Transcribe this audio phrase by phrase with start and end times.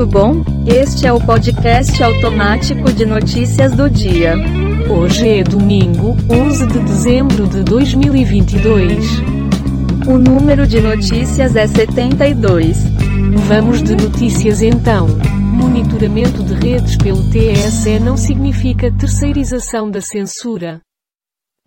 [0.00, 0.44] tudo bom?
[0.66, 4.34] Este é o podcast automático de notícias do dia.
[4.88, 9.04] Hoje é domingo, 11 de dezembro de 2022.
[10.08, 12.78] O número de notícias é 72.
[13.46, 15.06] Vamos de notícias então.
[15.36, 20.80] Monitoramento de redes pelo TSE não significa terceirização da censura.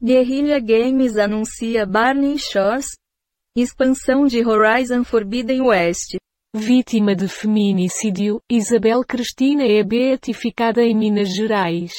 [0.03, 2.93] Guerrilla Games anuncia Barney Shores.
[3.55, 6.15] Expansão de Horizon Forbidden West.
[6.55, 11.93] Vítima de feminicídio, Isabel Cristina é beatificada em Minas Gerais.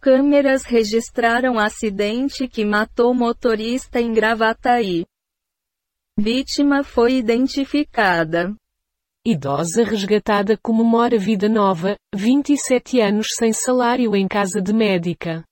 [0.00, 5.06] Câmeras registraram acidente que matou motorista em Gravataí.
[6.18, 8.52] Vítima foi identificada.
[9.24, 15.44] Idosa resgatada comemora vida nova, 27 anos sem salário em casa de médica.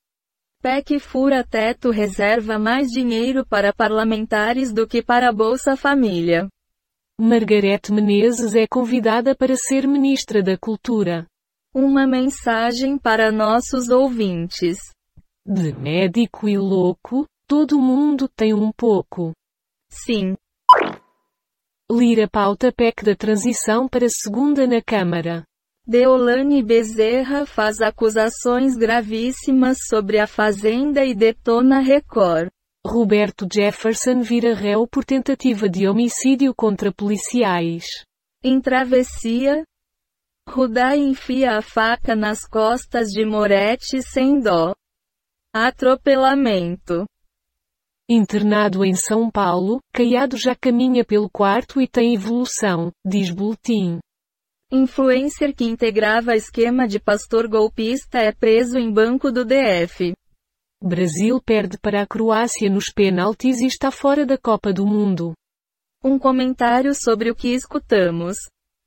[0.61, 6.49] PEC fura teto reserva mais dinheiro para parlamentares do que para Bolsa Família.
[7.23, 11.27] Margarete Menezes é convidada para ser ministra da Cultura.
[11.75, 14.79] Uma mensagem para nossos ouvintes.
[15.45, 19.33] De médico e louco, todo mundo tem um pouco.
[19.91, 20.35] Sim.
[21.93, 25.45] Lira pauta PEC da transição para segunda na Câmara.
[25.87, 32.49] Deolane Bezerra faz acusações gravíssimas sobre a Fazenda e detona Record.
[32.87, 37.85] Roberto Jefferson vira réu por tentativa de homicídio contra policiais.
[38.43, 39.65] Em travessia,
[40.49, 44.75] Rudá enfia a faca nas costas de Moretti sem dó.
[45.55, 47.05] Atropelamento.
[48.09, 54.01] Internado em São Paulo, Caiado já caminha pelo quarto e tem evolução, diz Boletim.
[54.73, 60.13] Influencer que integrava esquema de pastor golpista é preso em banco do DF.
[60.83, 65.35] Brasil perde para a Croácia nos pênaltis e está fora da Copa do Mundo.
[66.03, 68.39] Um comentário sobre o que escutamos.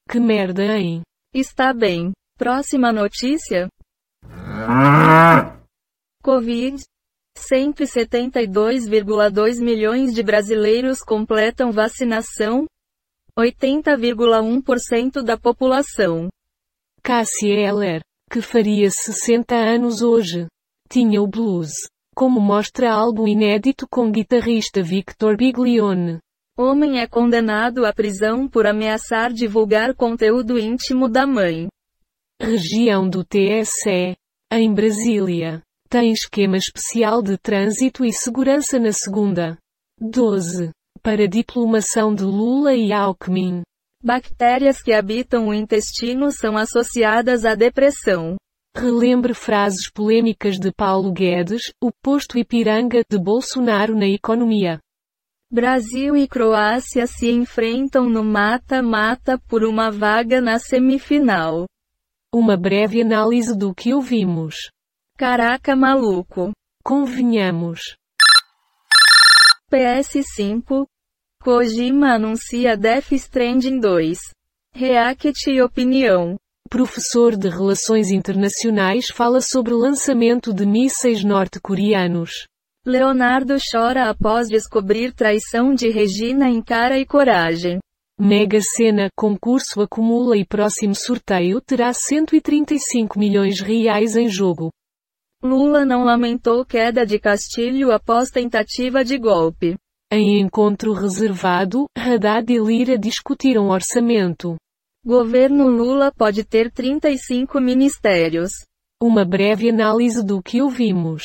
[0.10, 1.04] Que merda, hein?
[1.32, 2.12] Está bem.
[2.36, 3.68] Próxima notícia?
[6.24, 6.82] Covid.
[7.38, 12.66] 172,2 milhões de brasileiros completam vacinação.
[13.38, 16.28] 80,1% da população.
[17.04, 18.02] Cássia Eller,
[18.32, 20.48] que faria 60 anos hoje,
[20.90, 21.72] tinha o blues.
[22.16, 26.20] Como mostra álbum inédito com guitarrista Victor Biglione.
[26.56, 31.68] Homem é condenado à prisão por ameaçar divulgar conteúdo íntimo da mãe.
[32.40, 34.16] Região do TSE.
[34.52, 35.64] Em Brasília.
[35.90, 39.58] Tem esquema especial de trânsito e segurança na segunda.
[40.00, 40.70] 12.
[41.02, 43.64] Para diplomação de Lula e Alckmin.
[44.04, 48.36] Bactérias que habitam o intestino são associadas à depressão.
[48.76, 54.80] Relembre frases polêmicas de Paulo Guedes, o posto Ipiranga de Bolsonaro na economia.
[55.50, 61.66] Brasil e Croácia se enfrentam no mata-mata por uma vaga na semifinal.
[62.34, 64.56] Uma breve análise do que ouvimos.
[65.16, 66.52] Caraca maluco.
[66.84, 67.96] Convenhamos.
[69.72, 70.88] PS5.
[71.40, 74.18] Kojima anuncia Death Stranding 2.
[74.74, 76.40] React e opinião.
[76.74, 82.48] Professor de Relações Internacionais fala sobre lançamento de mísseis norte-coreanos.
[82.84, 87.78] Leonardo chora após descobrir traição de Regina em cara e coragem.
[88.20, 94.72] Mega Sena concurso acumula e próximo sorteio terá 135 milhões reais em jogo.
[95.44, 99.76] Lula não lamentou queda de Castilho após tentativa de golpe.
[100.12, 104.58] Em encontro reservado, Haddad e Lira discutiram orçamento.
[105.06, 108.52] Governo Lula pode ter 35 ministérios.
[109.02, 111.24] Uma breve análise do que ouvimos.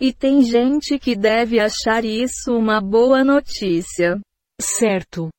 [0.00, 4.20] E tem gente que deve achar isso uma boa notícia.
[4.60, 5.30] Certo.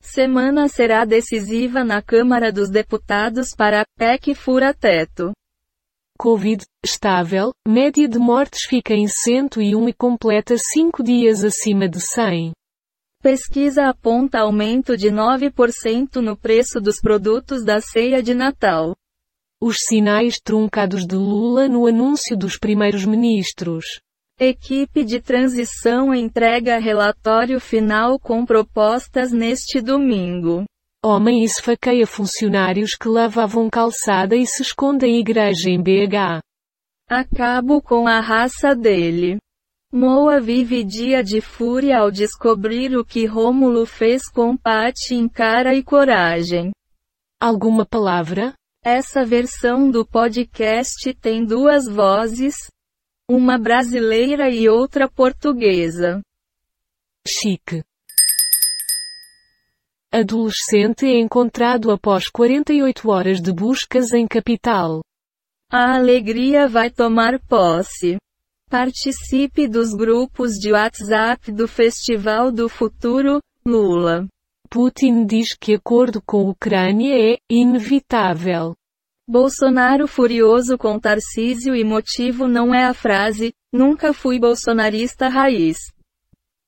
[0.00, 5.32] Semana será decisiva na Câmara dos Deputados para a PEC fura-teto.
[6.16, 12.52] Covid, estável, média de mortes fica em 101 e completa 5 dias acima de 100.
[13.24, 18.94] Pesquisa aponta aumento de 9% no preço dos produtos da ceia de Natal.
[19.58, 23.86] Os sinais truncados de Lula no anúncio dos primeiros ministros.
[24.38, 30.66] Equipe de transição entrega relatório final com propostas neste domingo.
[31.02, 36.42] Homem esfaqueia funcionários que lavavam calçada e se esconde em igreja em BH.
[37.08, 39.38] Acabo com a raça dele.
[39.96, 45.72] Moa vive dia de fúria ao descobrir o que Rômulo fez com Pati em cara
[45.72, 46.72] e coragem.
[47.40, 48.52] Alguma palavra?
[48.82, 52.56] Essa versão do podcast tem duas vozes,
[53.30, 56.20] uma brasileira e outra portuguesa.
[57.24, 57.84] Chique.
[60.10, 65.04] Adolescente é encontrado após 48 horas de buscas em capital.
[65.70, 68.18] A alegria vai tomar posse.
[68.74, 74.26] Participe dos grupos de WhatsApp do Festival do Futuro, Lula.
[74.68, 78.74] Putin diz que acordo com Ucrânia é inevitável.
[79.30, 85.78] Bolsonaro furioso com Tarcísio e motivo não é a frase, nunca fui bolsonarista raiz.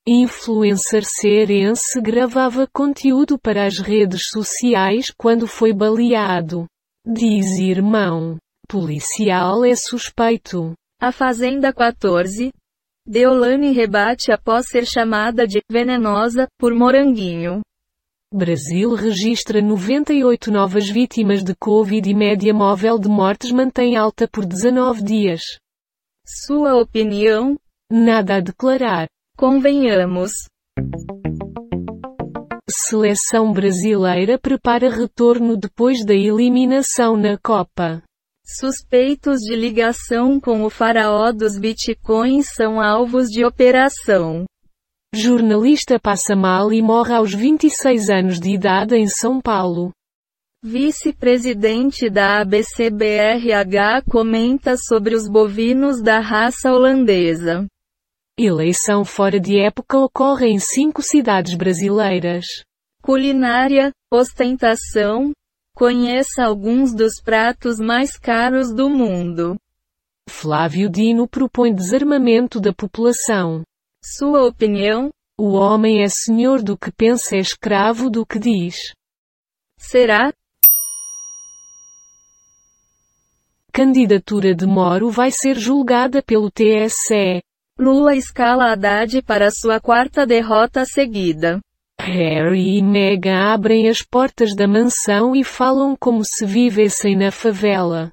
[0.06, 6.69] Influencer cearense gravava conteúdo para as redes sociais quando foi baleado.
[7.05, 8.37] Diz irmão.
[8.69, 10.73] Policial é suspeito.
[10.98, 12.50] A Fazenda 14.
[13.06, 17.60] Deolane rebate após ser chamada de venenosa por Moranguinho.
[18.32, 24.46] Brasil registra 98 novas vítimas de Covid e média móvel de mortes mantém alta por
[24.46, 25.43] 19 dias.
[26.26, 27.58] Sua opinião?
[27.92, 29.06] Nada a declarar.
[29.37, 30.32] Convenhamos.
[32.70, 38.02] Seleção brasileira prepara retorno depois da eliminação na Copa.
[38.48, 44.44] Suspeitos de ligação com o faraó dos bitcoins são alvos de operação.
[45.12, 49.90] Jornalista passa mal e morre aos 26 anos de idade em São Paulo.
[50.62, 57.66] Vice-presidente da ABCBRH comenta sobre os bovinos da raça holandesa.
[58.38, 62.46] Eleição fora de época ocorre em cinco cidades brasileiras.
[63.02, 65.32] Culinária, ostentação,
[65.76, 69.61] Conheça alguns dos pratos mais caros do mundo.
[70.26, 73.62] Flávio Dino propõe desarmamento da população.
[74.02, 75.11] Sua opinião?
[75.38, 78.94] O homem é senhor do que pensa é escravo do que diz.
[79.78, 80.32] Será?
[83.70, 87.43] Candidatura de Moro vai ser julgada pelo TSE.
[87.78, 91.61] Lula escala Haddad para sua quarta derrota seguida.
[92.00, 98.12] Harry e Meghan abrem as portas da mansão e falam como se vivessem na favela.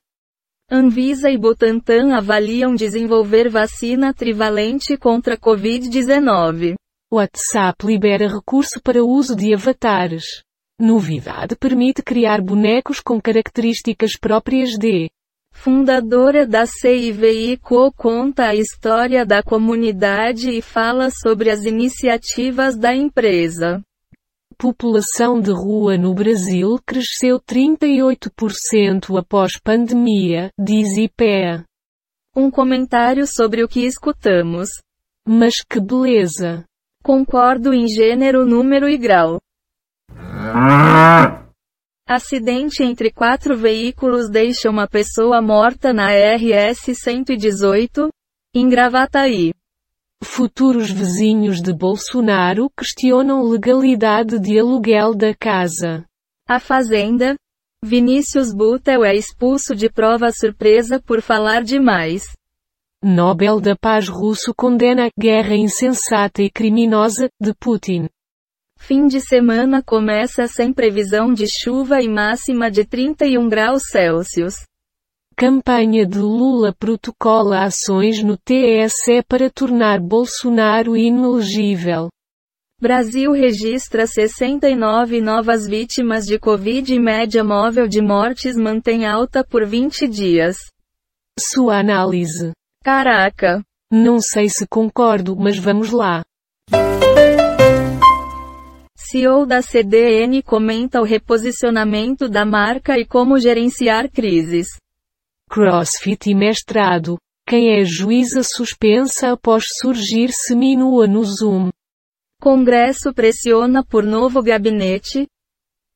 [0.71, 6.73] Anvisa e Butantan avaliam desenvolver vacina trivalente contra Covid-19.
[7.11, 10.41] WhatsApp libera recurso para uso de avatares.
[10.79, 15.11] Novidade permite criar bonecos com características próprias de.
[15.53, 22.93] Fundadora da CIVI Co conta a história da comunidade e fala sobre as iniciativas da
[22.93, 23.81] empresa.
[24.57, 31.63] População de rua no Brasil cresceu 38% após pandemia, diz IPEA.
[32.35, 34.69] Um comentário sobre o que escutamos.
[35.25, 36.65] Mas que beleza!
[37.01, 39.39] Concordo em gênero, número e grau.
[42.05, 48.09] Acidente entre quatro veículos deixa uma pessoa morta na RS 118,
[48.53, 49.53] em Gravataí.
[50.21, 56.05] Futuros vizinhos de Bolsonaro questionam legalidade de aluguel da casa.
[56.45, 57.35] A Fazenda.
[57.81, 62.23] Vinícius Butel é expulso de prova surpresa por falar demais.
[63.01, 68.09] Nobel da Paz russo condena guerra insensata e criminosa de Putin.
[68.85, 74.55] Fim de semana começa sem previsão de chuva e máxima de 31 graus Celsius.
[75.37, 82.09] Campanha de Lula protocola ações no TSE para tornar Bolsonaro inelegível.
[82.77, 89.65] Brasil registra 69 novas vítimas de Covid e média móvel de mortes mantém alta por
[89.65, 90.57] 20 dias.
[91.39, 92.51] Sua análise.
[92.83, 93.63] Caraca!
[93.89, 96.21] Não sei se concordo, mas vamos lá.
[99.13, 104.65] CEO da CDN comenta o reposicionamento da marca e como gerenciar crises.
[105.47, 107.19] CrossFit e mestrado.
[107.47, 111.69] Quem é juíza suspensa após surgir seminua no Zoom.
[112.41, 115.27] Congresso pressiona por novo gabinete.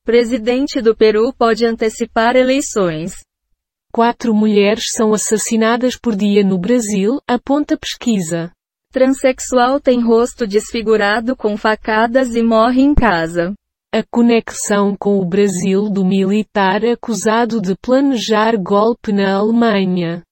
[0.04, 3.14] Presidente do Peru pode antecipar eleições.
[3.92, 8.52] Quatro mulheres são assassinadas por dia no Brasil, aponta pesquisa.
[8.90, 13.52] Transsexual tem rosto desfigurado com facadas e morre em casa.
[13.94, 20.22] A conexão com o Brasil do militar acusado de planejar golpe na Alemanha.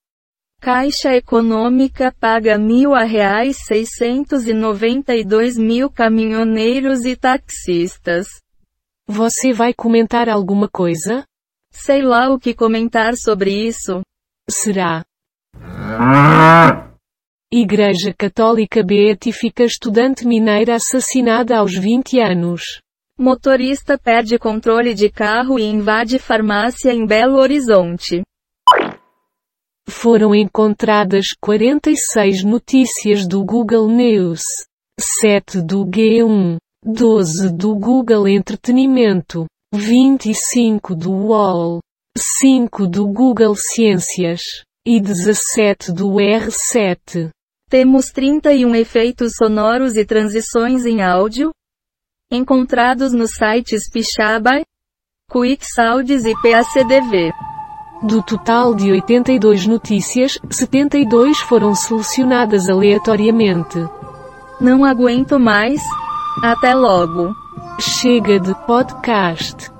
[0.61, 8.27] Caixa Econômica paga mil a reais 692 mil caminhoneiros e taxistas.
[9.07, 11.25] Você vai comentar alguma coisa?
[11.71, 14.01] Sei lá o que comentar sobre isso.
[14.49, 15.05] Será?
[17.59, 22.83] Igreja Católica beatifica estudante mineira assassinada aos 20 anos.
[23.19, 28.21] Motorista perde controle de carro e invade farmácia em Belo Horizonte.
[29.89, 34.43] Foram encontradas 46 notícias do Google News,
[35.01, 41.79] 7 do G1, 12 do Google Entretenimento, 25 do UOL,
[42.19, 44.43] 5 do Google Ciências
[44.87, 47.31] e 17 do R7.
[47.69, 51.51] Temos 31 efeitos sonoros e transições em áudio,
[52.31, 54.63] encontrados nos sites Pixabay,
[55.29, 57.33] QuickSounds e PACDV.
[58.05, 63.79] Do total de 82 notícias, 72 foram selecionadas aleatoriamente.
[64.61, 65.83] Não aguento mais.
[66.45, 67.35] Até logo.
[67.81, 69.76] Chega de podcast.